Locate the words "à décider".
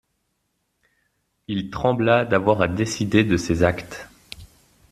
2.63-3.23